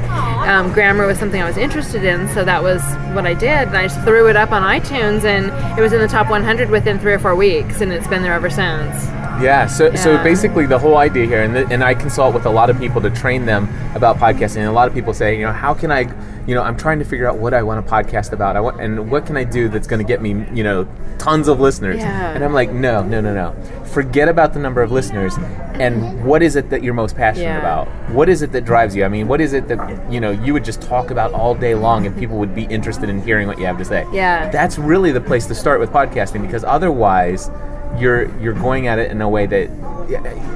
[0.49, 2.83] um, grammar was something I was interested in, so that was
[3.15, 3.69] what I did.
[3.69, 5.47] And I just threw it up on iTunes, and
[5.79, 8.35] it was in the top 100 within three or four weeks, and it's been there
[8.35, 9.22] ever since.
[9.43, 9.67] Yeah.
[9.67, 12.71] So, so basically, the whole idea here, and, th- and I consult with a lot
[12.71, 14.59] of people to train them about podcasting.
[14.59, 16.01] And a lot of people say, you know, how can I,
[16.47, 18.57] you know, I'm trying to figure out what I want to podcast about.
[18.57, 20.87] I want, and what can I do that's going to get me, you know,
[21.19, 21.99] tons of listeners.
[21.99, 22.33] Yeah.
[22.33, 23.55] And I'm like, no, no, no, no.
[23.87, 25.37] Forget about the number of listeners,
[25.75, 27.59] and what is it that you're most passionate Yeah.
[27.59, 27.89] about?
[28.11, 29.05] What is it that drives you?
[29.05, 31.75] I mean, what is it that you know you would just talk about all day
[31.75, 34.07] long, and people would be interested in hearing what you have to say?
[34.13, 34.49] Yeah.
[34.51, 37.51] That's really the place to start with podcasting because otherwise
[37.99, 39.69] you're you're going at it in a way that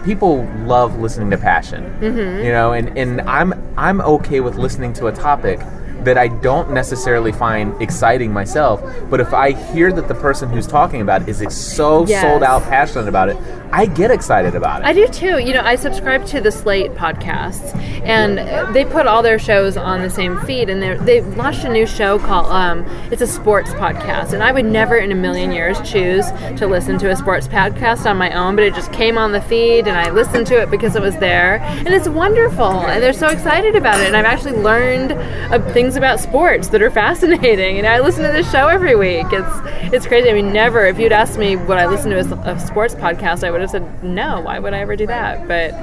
[0.05, 2.45] people love listening to passion Mm-hmm.
[2.45, 5.61] you know and and i'm i'm okay with listening to a topic
[6.05, 10.67] that i don't necessarily find exciting myself but if i hear that the person who's
[10.67, 12.23] talking about it is so Yes.
[12.23, 13.37] sold out passionate about it
[13.77, 15.41] i get excited about it I do too.
[15.41, 18.39] You know, I subscribe to the Slate podcasts, and
[18.73, 20.71] they put all their shows on the same feed.
[20.71, 24.33] And they launched a new show called um, it's a sports podcast.
[24.33, 26.27] And I would never in a million years choose
[26.59, 29.41] to listen to a sports podcast on my own, but it just came on the
[29.41, 32.87] feed, and I listened to it because it was there, and it's wonderful.
[32.87, 34.07] And they're so excited about it.
[34.07, 37.79] And I've actually learned uh, things about sports that are fascinating.
[37.79, 39.27] And I listen to this show every week.
[39.31, 40.31] It's it's crazy.
[40.31, 43.51] I mean, never if you'd asked me would I listen to a sports podcast, I
[43.51, 44.41] would have said no.
[44.41, 45.47] Why would I ever do that?
[45.49, 45.75] But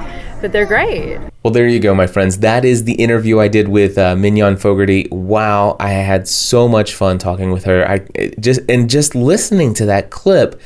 [0.41, 1.19] but they're great.
[1.43, 2.39] Well, there you go, my friends.
[2.39, 5.07] That is the interview I did with uh, Mignon Fogarty.
[5.11, 7.87] Wow, I had so much fun talking with her.
[7.87, 7.99] I
[8.39, 10.59] just and just listening to that clip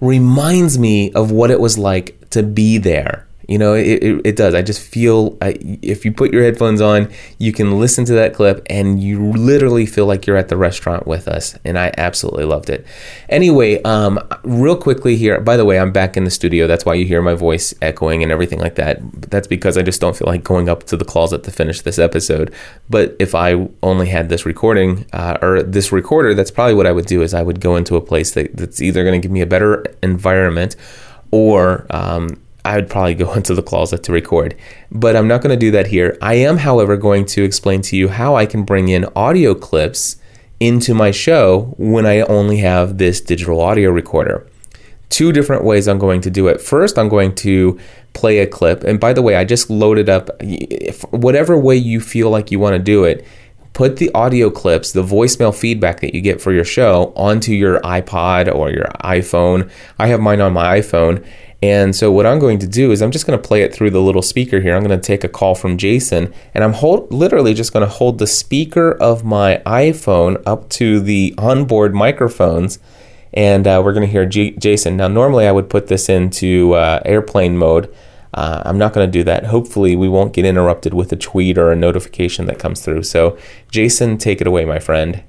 [0.00, 3.26] reminds me of what it was like to be there.
[3.48, 4.54] You know, it, it, it does.
[4.54, 8.34] I just feel I, if you put your headphones on, you can listen to that
[8.34, 11.56] clip and you literally feel like you're at the restaurant with us.
[11.64, 12.86] And I absolutely loved it.
[13.28, 16.66] Anyway, um, real quickly here, by the way, I'm back in the studio.
[16.66, 19.00] That's why you hear my voice echoing and everything like that.
[19.30, 21.98] That's because I just don't feel like going up to the closet to finish this
[21.98, 22.54] episode.
[22.88, 26.92] But if I only had this recording uh, or this recorder, that's probably what I
[26.92, 29.32] would do is I would go into a place that, that's either going to give
[29.32, 30.76] me a better environment
[31.30, 34.56] or um, I would probably go into the closet to record.
[34.90, 36.16] But I'm not going to do that here.
[36.20, 40.16] I am, however, going to explain to you how I can bring in audio clips
[40.60, 44.46] into my show when I only have this digital audio recorder.
[45.08, 46.60] Two different ways I'm going to do it.
[46.60, 47.78] First, I'm going to
[48.12, 48.84] play a clip.
[48.84, 52.58] And by the way, I just loaded up if, whatever way you feel like you
[52.58, 53.26] want to do it.
[53.72, 57.80] Put the audio clips, the voicemail feedback that you get for your show onto your
[57.80, 59.70] iPod or your iPhone.
[59.98, 61.26] I have mine on my iPhone.
[61.62, 63.90] And so what I'm going to do is I'm just going to play it through
[63.90, 64.74] the little speaker here.
[64.74, 67.92] I'm going to take a call from Jason and I'm hold, literally just going to
[67.92, 72.80] hold the speaker of my iPhone up to the onboard microphones
[73.32, 74.96] and uh, we're going to hear J- Jason.
[74.96, 77.94] Now, normally I would put this into uh, airplane mode.
[78.34, 79.46] Uh, I'm not going to do that.
[79.46, 83.02] Hopefully, we won't get interrupted with a tweet or a notification that comes through.
[83.02, 83.36] So,
[83.70, 85.22] Jason, take it away, my friend.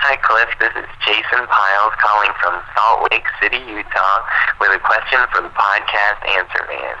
[0.00, 0.48] Hi, Cliff.
[0.56, 4.24] This is Jason Piles calling from Salt Lake City, Utah,
[4.56, 6.96] with a question for the podcast Answer Man.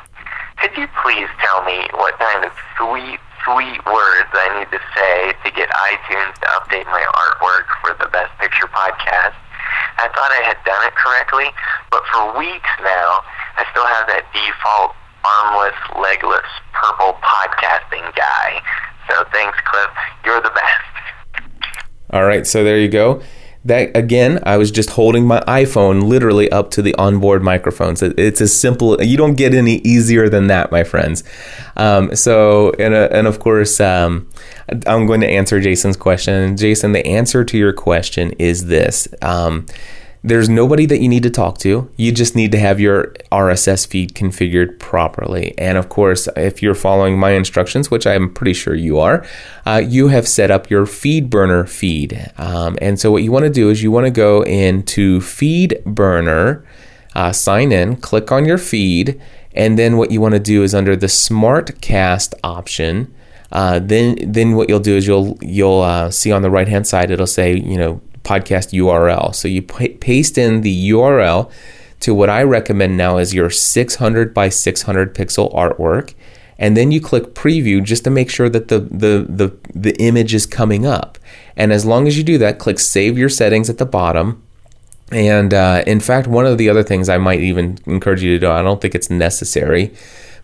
[0.60, 5.32] Could you please tell me what kind of sweet, sweet words I need to say
[5.32, 9.32] to get iTunes to update my artwork for the Best Picture podcast?
[9.96, 11.48] I thought I had done it correctly,
[11.88, 13.24] but for weeks now,
[13.56, 14.92] I still have that default
[15.24, 18.60] armless, legless, purple podcasting guy.
[19.08, 19.88] So thanks, Cliff.
[20.28, 20.89] You're the best.
[22.12, 23.22] All right, so there you go.
[23.62, 28.02] That again, I was just holding my iPhone literally up to the onboard microphones.
[28.02, 29.02] It- It's as simple.
[29.02, 31.22] You don't get any easier than that, my friends.
[31.76, 34.26] Um, so, and uh, and of course, um,
[34.86, 36.56] I'm going to answer Jason's question.
[36.56, 39.06] Jason, the answer to your question is this.
[39.20, 39.66] Um,
[40.22, 41.90] there's nobody that you need to talk to.
[41.96, 45.54] You just need to have your RSS feed configured properly.
[45.56, 49.24] And of course, if you're following my instructions, which I'm pretty sure you are,
[49.64, 52.30] uh, you have set up your FeedBurner feed.
[52.36, 56.64] Um, and so, what you want to do is you want to go into FeedBurner,
[57.14, 59.20] uh, sign in, click on your feed,
[59.54, 63.14] and then what you want to do is under the SmartCast option.
[63.52, 66.86] Uh, then, then what you'll do is you'll you'll uh, see on the right hand
[66.86, 69.34] side it'll say you know podcast URL.
[69.34, 71.50] So you pa- paste in the URL
[72.00, 76.14] to what I recommend now is your 600 by 600 pixel artwork.
[76.58, 80.34] and then you click preview just to make sure that the the the, the image
[80.34, 81.18] is coming up.
[81.56, 84.42] And as long as you do that, click save your settings at the bottom.
[85.10, 88.38] And uh, in fact, one of the other things I might even encourage you to
[88.46, 89.92] do, I don't think it's necessary,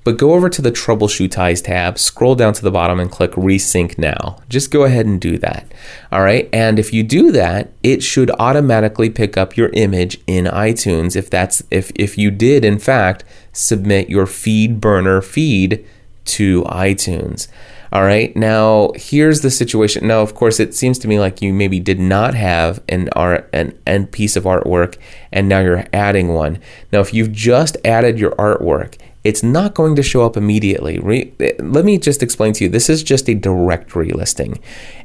[0.06, 3.98] but go over to the Troubleshootize tab, scroll down to the bottom, and click Resync
[3.98, 4.36] Now.
[4.48, 5.66] Just go ahead and do that.
[6.12, 6.48] All right.
[6.52, 11.28] And if you do that, it should automatically pick up your image in iTunes if
[11.28, 15.84] that's if if you did in fact submit your FeedBurner feed
[16.26, 17.48] to iTunes.
[17.92, 18.34] All right.
[18.36, 20.06] Now, here's the situation.
[20.06, 23.50] Now, of course, it seems to me like you maybe did not have an art
[23.52, 24.98] an end piece of artwork
[25.32, 26.60] and now you're adding one.
[26.92, 31.00] Now, if you've just added your artwork it's not going to show up immediately.
[31.00, 32.70] Re- let me just explain to you.
[32.70, 34.60] This is just a directory listing,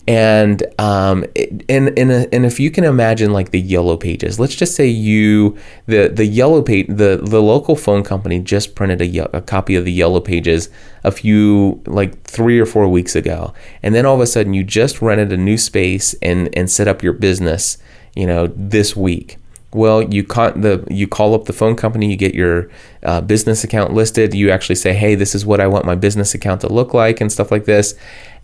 [0.07, 1.25] and um,
[1.67, 4.85] and and, a, and if you can imagine like the yellow pages, let's just say
[4.85, 5.57] you
[5.87, 9.85] the the yellow page the the local phone company just printed a, a copy of
[9.85, 10.69] the yellow pages
[11.03, 14.63] a few like three or four weeks ago, and then all of a sudden you
[14.63, 17.79] just rented a new space and and set up your business,
[18.15, 19.39] you know, this week
[19.73, 22.69] well, you call the you call up the phone company, you get your
[23.03, 24.33] uh, business account listed.
[24.33, 27.21] You actually say, "Hey, this is what I want my business account to look like,"
[27.21, 27.95] and stuff like this.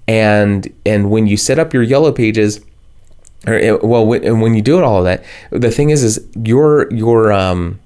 [0.07, 2.61] And and when you set up your yellow pages,
[3.45, 6.91] or eh, well, when you do it all of that, the thing is, is your
[6.93, 7.79] your um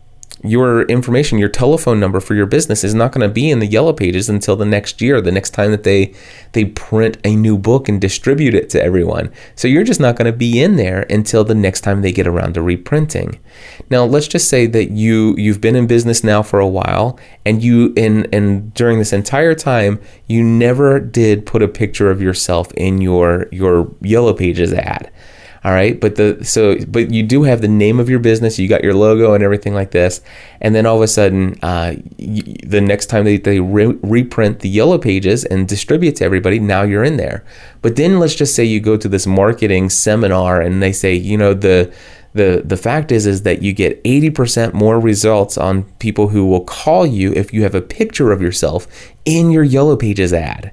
[0.43, 3.67] your information, your telephone number for your business is not going to be in the
[3.67, 6.13] yellow pages until the next year, the next time that they
[6.53, 9.31] they print a new book and distribute it to everyone.
[9.55, 12.27] So you're just not going to be in there until the next time they get
[12.27, 13.39] around to reprinting.
[13.89, 17.63] Now, let's just say that you you've been in business now for a while and
[17.63, 22.71] you in and during this entire time you never did put a picture of yourself
[22.73, 25.11] in your your yellow pages ad.
[25.63, 28.57] All right, but the so but you do have the name of your business.
[28.57, 30.19] You got your logo and everything like this,
[30.59, 34.61] and then all of a sudden, uh, y- the next time they they re- reprint
[34.61, 37.43] the yellow pages and distribute to everybody, now you're in there.
[37.83, 41.37] But then let's just say you go to this marketing seminar and they say, you
[41.37, 41.93] know, the
[42.33, 46.63] the the fact is is that you get 80% more results on people who will
[46.63, 48.87] call you if you have a picture of yourself
[49.25, 50.71] in your yellow pages ad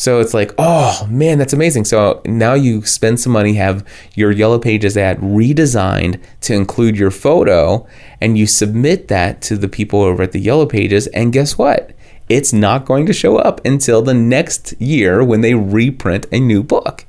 [0.00, 1.84] so it's like, oh man, that's amazing.
[1.84, 7.10] So now you spend some money, have your Yellow Pages ad redesigned to include your
[7.10, 7.86] photo,
[8.18, 11.06] and you submit that to the people over at the Yellow Pages.
[11.08, 11.92] And guess what?
[12.30, 16.62] It's not going to show up until the next year when they reprint a new
[16.62, 17.04] book.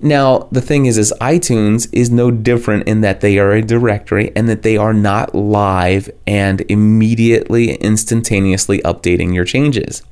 [0.00, 4.32] Now, the thing is, is iTunes is no different in that they are a directory
[4.34, 10.02] and that they are not live and immediately, instantaneously updating your changes.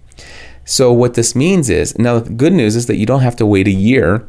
[0.65, 3.47] So what this means is now the good news is that you don't have to
[3.47, 4.27] wait a year.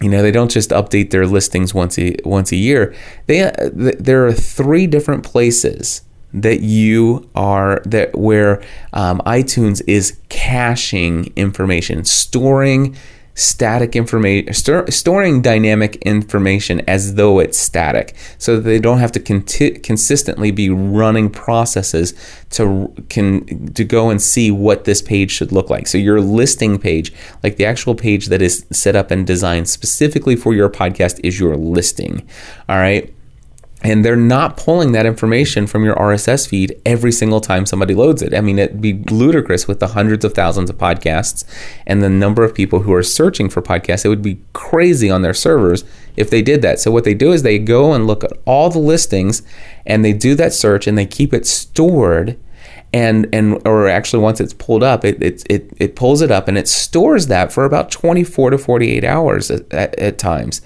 [0.00, 2.94] You know, they don't just update their listings once a once a year.
[3.26, 8.62] They uh, there are three different places that you are that where
[8.92, 12.96] um, iTunes is caching information, storing
[13.34, 14.52] static information,
[14.90, 20.50] storing dynamic information as though it's static, so that they don't have to conti- consistently
[20.50, 22.14] be running processes
[22.50, 25.86] to can to go and see what this page should look like.
[25.86, 27.12] So your listing page,
[27.42, 31.38] like the actual page that is set up and designed specifically for your podcast, is
[31.38, 32.26] your listing.
[32.68, 33.12] All right
[33.82, 38.20] and they're not pulling that information from your RSS feed every single time somebody loads
[38.20, 38.34] it.
[38.34, 41.44] I mean, it'd be ludicrous with the hundreds of thousands of podcasts
[41.86, 44.04] and the number of people who are searching for podcasts.
[44.04, 45.84] It would be crazy on their servers
[46.16, 46.78] if they did that.
[46.78, 49.42] So, what they do is they go and look at all the listings
[49.86, 52.38] and they do that search and they keep it stored.
[52.92, 56.48] And, and or actually once it's pulled up it, it, it, it pulls it up
[56.48, 60.60] and it stores that for about 24 to 48 hours at, at, at times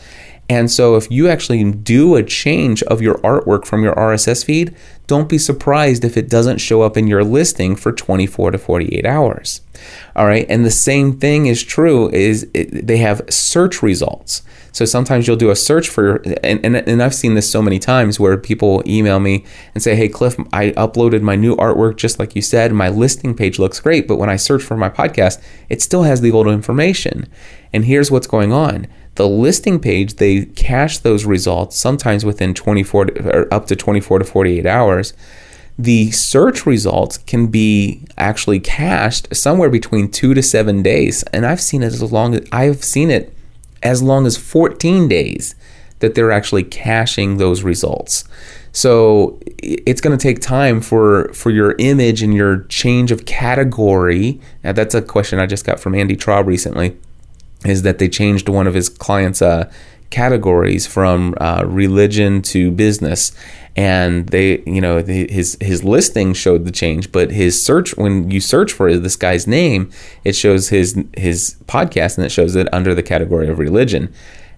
[0.49, 4.77] and so, if you actually do a change of your artwork from your RSS feed,
[5.07, 9.07] don't be surprised if it doesn't show up in your listing for 24 to 48
[9.07, 9.63] hours.
[10.15, 14.43] All right, and the same thing is true is it, they have search results.
[14.73, 17.79] So sometimes you'll do a search for, and, and, and I've seen this so many
[17.79, 22.19] times where people email me and say, Hey, Cliff, I uploaded my new artwork just
[22.19, 22.73] like you said.
[22.73, 26.21] My listing page looks great, but when I search for my podcast, it still has
[26.21, 27.29] the old information.
[27.73, 33.07] And here's what's going on the listing page, they cache those results sometimes within 24
[33.07, 35.13] to, or up to 24 to 48 hours.
[35.79, 41.61] The search results can be actually cached somewhere between two to seven days, and I've
[41.61, 43.35] seen it as long as I've seen it
[43.83, 45.55] as long as 14 days
[45.99, 48.25] that they're actually caching those results.
[48.73, 54.41] So it's going to take time for for your image and your change of category.
[54.63, 56.97] Now that's a question I just got from Andy Traub recently
[57.65, 59.71] is that they changed one of his clients' uh,
[60.11, 63.33] categories from uh, religion to business.
[63.77, 68.41] And they you know his his listing showed the change but his search when you
[68.41, 69.91] search for this guy's name
[70.23, 74.15] it shows his his podcast and it shows it under the category of religion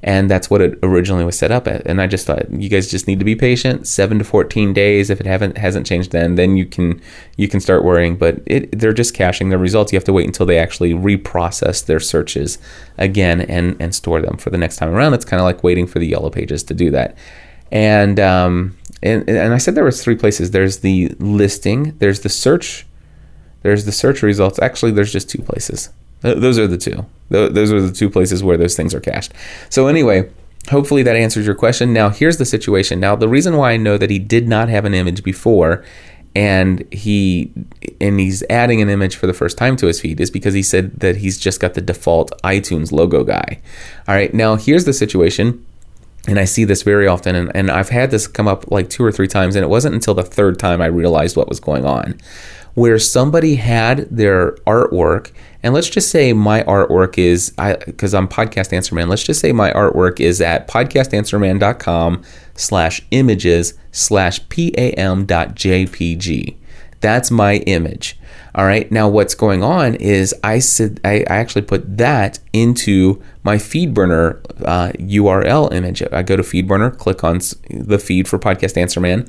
[0.06, 1.84] and that's what it originally was set up at.
[1.84, 3.88] And i just thought you guys just need to be patient.
[3.88, 5.10] 7 to 14 days.
[5.10, 7.02] If it haven't hasn't changed then then you can
[7.36, 8.16] you can start worrying.
[8.16, 9.92] But it they're just caching their results.
[9.92, 12.58] You have to wait until they actually reprocess their searches
[12.96, 15.12] again and and store them for the next time around.
[15.14, 17.18] It's kind of like waiting for the yellow pages to do that.
[17.72, 20.52] And um and, and I said there was three places.
[20.52, 22.86] There's the listing, there's the search,
[23.62, 24.60] there's the search results.
[24.60, 25.90] Actually, there's just two places.
[26.20, 27.06] Those are the two.
[27.28, 29.32] Those are the two places where those things are cached.
[29.68, 30.30] So anyway,
[30.70, 31.92] hopefully that answers your question.
[31.92, 33.00] Now here's the situation.
[33.00, 35.84] Now the reason why I know that he did not have an image before
[36.34, 37.50] and he
[38.00, 40.62] and he's adding an image for the first time to his feed is because he
[40.62, 43.60] said that he's just got the default iTunes logo guy.
[44.06, 45.64] All right, now here's the situation
[46.28, 49.04] and I see this very often, and, and I've had this come up like two
[49.04, 51.84] or three times, and it wasn't until the third time I realized what was going
[51.84, 52.20] on,
[52.76, 58.28] where somebody had their artwork, and let's just say my artwork is, I because I'm
[58.28, 62.22] Podcast Answer Man, let's just say my artwork is at podcastanswerman.com
[62.54, 66.56] slash images slash pam dot jpg.
[67.00, 68.18] That's my image.
[68.54, 68.92] All right.
[68.92, 74.44] Now, what's going on is I said I, I actually put that into my FeedBurner
[74.66, 76.02] uh, URL image.
[76.12, 79.26] I go to FeedBurner, click on the feed for Podcast Answer Man.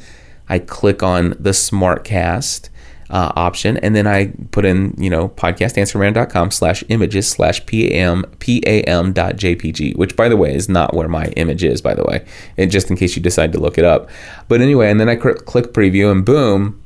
[0.50, 2.70] I click on the SmartCast
[3.10, 9.14] uh, option, and then I put in, you know, podcastanswerman.com slash images slash pam pam
[9.14, 12.26] dot jpg, which by the way is not where my image is, by the way,
[12.58, 14.10] and just in case you decide to look it up.
[14.48, 16.82] But anyway, and then I click preview, and boom,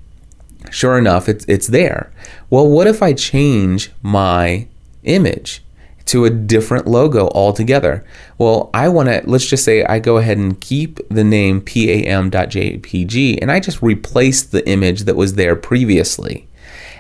[0.70, 2.12] sure enough, it's, it's there.
[2.50, 4.68] Well, what if I change my
[5.04, 5.64] image
[6.06, 8.06] to a different logo altogether?
[8.38, 13.40] Well, I want to, let's just say I go ahead and keep the name pam.jpg
[13.42, 16.48] and I just replace the image that was there previously.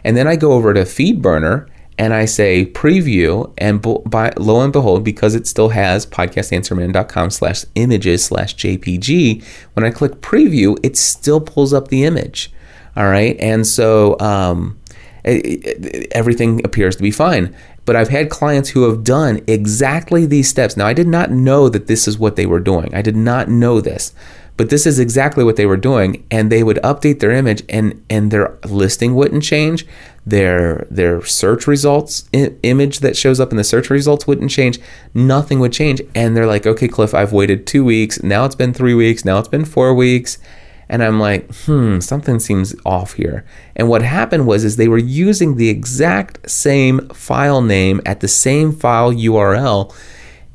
[0.03, 4.73] And then I go over to FeedBurner and I say preview, and by, lo and
[4.73, 9.43] behold, because it still has podcastanswerman.com slash images slash JPG,
[9.73, 12.51] when I click preview, it still pulls up the image.
[12.95, 13.37] All right.
[13.39, 14.79] And so um,
[15.23, 17.55] it, it, everything appears to be fine.
[17.85, 20.77] But I've had clients who have done exactly these steps.
[20.77, 22.93] Now, I did not know that this is what they were doing.
[22.93, 24.13] I did not know this.
[24.57, 28.03] But this is exactly what they were doing, and they would update their image, and
[28.11, 29.87] and their listing wouldn't change,
[30.25, 34.77] their their search results I- image that shows up in the search results wouldn't change,
[35.15, 38.73] nothing would change, and they're like, okay, Cliff, I've waited two weeks, now it's been
[38.73, 40.37] three weeks, now it's been four weeks,
[40.91, 43.45] and I'm like, hmm, something seems off here.
[43.77, 48.27] And what happened was is they were using the exact same file name at the
[48.27, 49.95] same file URL,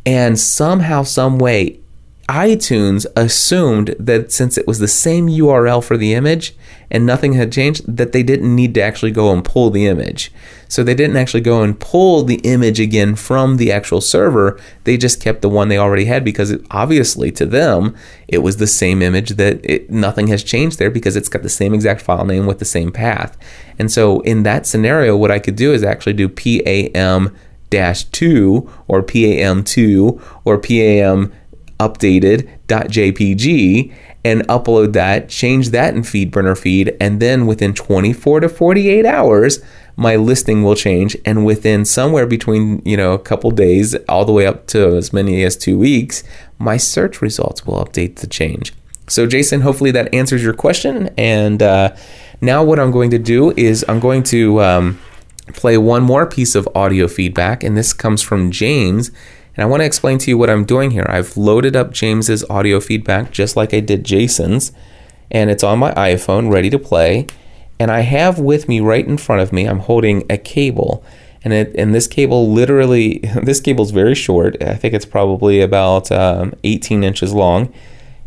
[0.05, 1.81] and somehow, some way,
[2.29, 6.57] iTunes assumed that since it was the same URL for the image
[6.91, 10.33] and nothing had changed, that they didn't need to actually go and pull the image.
[10.69, 14.59] So they didn't actually go and pull the image again from the actual server.
[14.83, 17.95] They just kept the one they already had because it, obviously to them
[18.27, 21.49] it was the same image that it, nothing has changed there because it's got the
[21.49, 23.39] same exact file name with the same path.
[23.79, 27.37] And so in that scenario, what I could do is actually do PAM
[27.71, 31.33] dash two or PAM two or PAM
[31.79, 39.07] updated.jpg and upload that, change that in FeedBurner feed, and then within 24 to 48
[39.07, 39.61] hours,
[39.95, 41.17] my listing will change.
[41.25, 45.13] And within somewhere between, you know, a couple days, all the way up to as
[45.13, 46.25] many as two weeks,
[46.59, 48.73] my search results will update to change.
[49.09, 51.11] So, Jason, hopefully that answers your question.
[51.17, 51.95] And uh,
[52.41, 54.99] now, what I'm going to do is I'm going to um,
[55.55, 59.11] play one more piece of audio feedback, and this comes from James.
[59.57, 61.07] And I want to explain to you what I'm doing here.
[61.09, 64.73] I've loaded up James's audio feedback just like I did Jason's,
[65.31, 67.27] and it's on my iPhone ready to play.
[67.79, 71.05] And I have with me right in front of me, I'm holding a cable.
[71.43, 74.63] And, it, and this cable literally, this cable is very short.
[74.63, 77.73] I think it's probably about um, 18 inches long.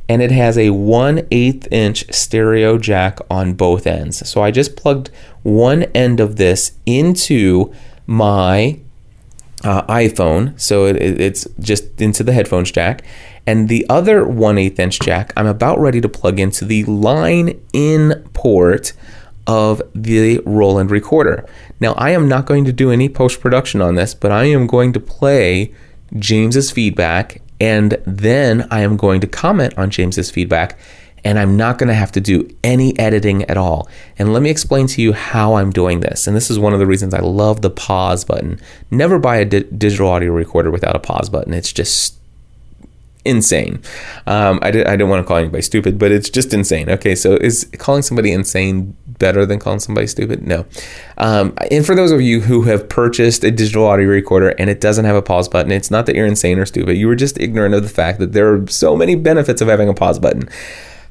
[0.08, 4.28] And it has a 1 8 inch stereo jack on both ends.
[4.28, 5.12] So I just plugged
[5.44, 7.72] one end of this into
[8.08, 8.80] my
[9.64, 13.04] uh, iPhone, so it, it's just into the headphones jack.
[13.46, 17.60] And the other 1 8 inch jack, I'm about ready to plug into the line
[17.74, 18.94] in port
[19.48, 21.46] of the Roland recorder.
[21.80, 24.68] Now, I am not going to do any post production on this, but I am
[24.68, 25.74] going to play
[26.18, 30.78] James's feedback and then I am going to comment on James's feedback
[31.24, 33.88] and I'm not going to have to do any editing at all.
[34.18, 36.28] And let me explain to you how I'm doing this.
[36.28, 38.60] And this is one of the reasons I love the pause button.
[38.92, 41.54] Never buy a di- digital audio recorder without a pause button.
[41.54, 42.20] It's just
[43.26, 43.82] insane.
[44.28, 46.90] Um, I, did, I don't want to call anybody stupid, but it's just insane.
[46.90, 50.46] Okay, so is calling somebody insane better than calling somebody stupid?
[50.48, 50.66] No.
[51.18, 54.80] Um, and for those of you who have purchased a digital audio recorder and it
[54.80, 56.96] doesn't have a pause button, it's not that you're insane or stupid.
[56.96, 59.90] You were just ignorant of the fact that there are so many benefits of having
[59.90, 60.50] a pause button.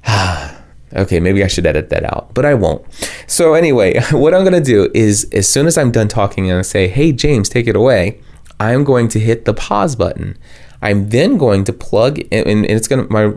[0.94, 2.84] okay, maybe I should edit that out, but I won't.
[3.26, 6.58] So anyway, what I'm going to do is as soon as I'm done talking and
[6.58, 8.20] I say, "Hey James, take it away,"
[8.60, 10.36] I'm going to hit the pause button.
[10.80, 13.34] I'm then going to plug in, and it's going to my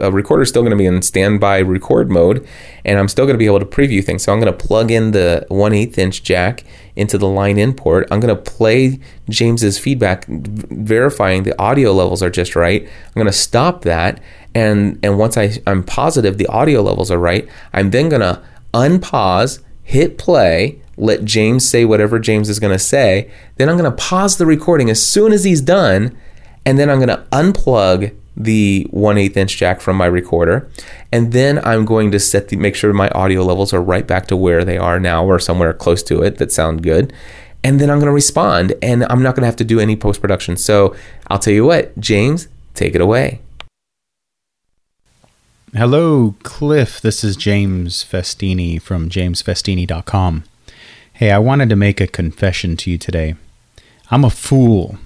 [0.00, 2.46] uh, recorder is still going to be in standby record mode,
[2.84, 4.22] and I'm still going to be able to preview things.
[4.22, 6.62] So I'm going to plug in the 1 8 inch jack
[6.94, 8.06] into the line in port.
[8.10, 12.82] I'm going to play James's feedback, verifying the audio levels are just right.
[12.82, 14.20] I'm going to stop that,
[14.54, 18.40] and and once I, I'm positive the audio levels are right, I'm then going to
[18.72, 23.28] unpause, hit play let James say whatever James is going to say.
[23.56, 26.16] Then I'm going to pause the recording as soon as he's done
[26.66, 30.68] and then I'm going to unplug the 1 8 inch jack from my recorder.
[31.12, 34.26] And then I'm going to set the make sure my audio levels are right back
[34.28, 37.12] to where they are now or somewhere close to it that sound good.
[37.62, 39.96] And then I'm going to respond and I'm not going to have to do any
[39.96, 40.94] post production so
[41.28, 43.40] I'll tell you what James take it away.
[45.72, 47.00] Hello Cliff.
[47.00, 50.44] This is James Festini from jamesfestini.com
[51.14, 53.36] Hey I wanted to make a confession to you today.
[54.10, 54.98] I'm a fool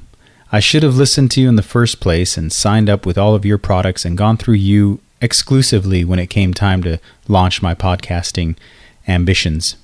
[0.51, 3.35] I should have listened to you in the first place and signed up with all
[3.35, 7.75] of your products and gone through you exclusively when it came time to launch my
[7.75, 8.57] podcasting
[9.07, 9.77] ambitions.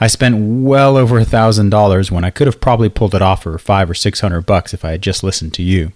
[0.00, 3.44] I spent well over a thousand dollars when I could have probably pulled it off
[3.44, 5.92] for five or six hundred bucks if I had just listened to you.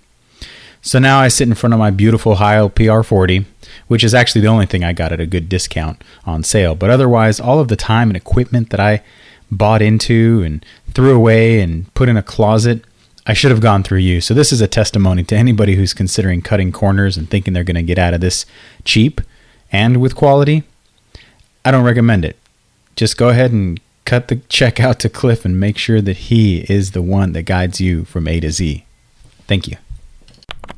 [0.81, 3.47] So now I sit in front of my beautiful Heil PR40,
[3.89, 6.77] which is actually the only thing I got at a good discount on sale.
[6.77, 9.03] But otherwise, all of the time and equipment that I
[9.51, 12.85] bought into and threw away and put in a closet
[13.29, 14.23] I should have gone through you.
[14.23, 17.75] So this is a testimony to anybody who's considering cutting corners and thinking they're going
[17.75, 18.47] to get out of this
[18.85, 19.21] cheap
[19.71, 20.63] and with quality.
[21.63, 22.39] I don't recommend it.
[22.97, 26.61] Just go ahead and cut the check out to Cliff and make sure that he
[26.73, 28.87] is the one that guides you from A to Z.
[29.47, 29.77] Thank you.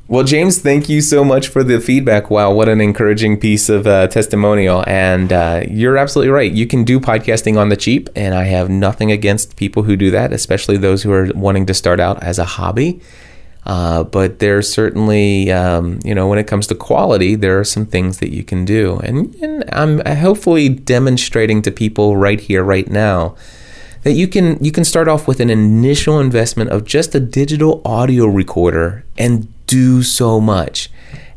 [0.07, 2.29] Well, James, thank you so much for the feedback.
[2.29, 4.83] Wow, what an encouraging piece of uh, testimonial.
[4.85, 6.51] And uh, you're absolutely right.
[6.51, 10.11] You can do podcasting on the cheap, and I have nothing against people who do
[10.11, 12.99] that, especially those who are wanting to start out as a hobby.
[13.65, 17.85] Uh, but there's certainly, um, you know, when it comes to quality, there are some
[17.85, 18.97] things that you can do.
[19.03, 23.35] And, and I'm hopefully demonstrating to people right here, right now,
[24.03, 27.81] that you can you can start off with an initial investment of just a digital
[27.85, 30.89] audio recorder and do so much.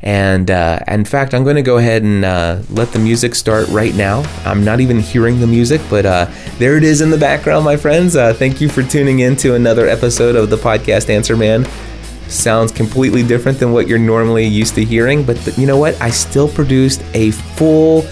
[0.03, 3.69] And uh, in fact, I'm going to go ahead and uh, let the music start
[3.69, 4.21] right now.
[4.45, 6.27] I'm not even hearing the music, but uh,
[6.59, 8.17] there it is in the background, my friends.
[8.17, 11.65] Uh, thank you for tuning in to another episode of the podcast Answer Man.
[12.29, 15.99] Sounds completely different than what you're normally used to hearing, but th- you know what?
[16.03, 18.03] I still produced a full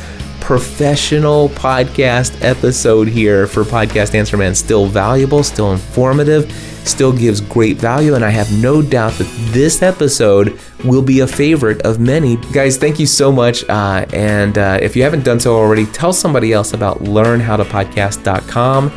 [0.43, 4.55] professional podcast episode here for Podcast Answer Man.
[4.55, 6.53] Still valuable, still informative
[6.85, 11.27] still gives great value, and I have no doubt that this episode will be a
[11.27, 12.37] favorite of many.
[12.53, 13.65] Guys, thank you so much.
[13.69, 18.91] Uh, and uh, if you haven't done so already, tell somebody else about learnhowtopodcast.com.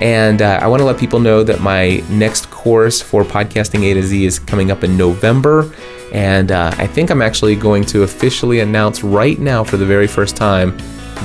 [0.00, 3.94] And uh, I want to let people know that my next course for podcasting A
[3.94, 5.72] to Z is coming up in November.
[6.12, 10.06] And uh, I think I'm actually going to officially announce right now for the very
[10.06, 10.76] first time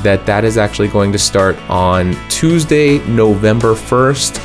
[0.03, 4.39] that that is actually going to start on Tuesday, November 1st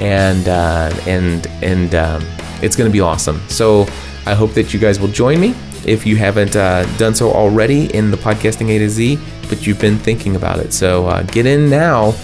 [0.00, 2.24] and uh, and and um,
[2.62, 3.40] it's going to be awesome.
[3.48, 3.82] So
[4.26, 5.54] I hope that you guys will join me
[5.86, 9.18] if you haven't uh, done so already in the podcasting A to Z,
[9.48, 10.72] but you've been thinking about it.
[10.72, 12.14] So uh, get in now.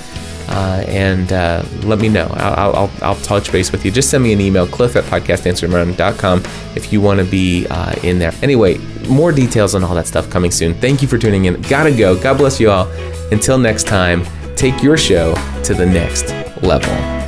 [0.50, 2.26] Uh, and uh, let me know.
[2.34, 3.92] I'll, I'll, I'll, touch base with you.
[3.92, 6.42] Just send me an email, cliff at podcastanswerman.com,
[6.74, 8.32] if you want to be uh, in there.
[8.42, 8.78] Anyway,
[9.08, 10.74] more details on all that stuff coming soon.
[10.74, 11.60] Thank you for tuning in.
[11.62, 12.20] Gotta go.
[12.20, 12.88] God bless you all.
[13.30, 14.24] Until next time,
[14.56, 16.30] take your show to the next
[16.62, 17.19] level.